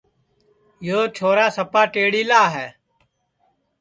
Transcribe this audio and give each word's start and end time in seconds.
یو 0.87 0.99
چھورا 1.15 1.47
سپا 1.55 1.81
ٹیڑِیلا 1.93 2.43
ہے 2.55 2.67